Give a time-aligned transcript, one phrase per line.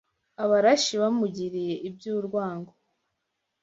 [0.43, 2.73] Abarashi bamugiriye iby’urwango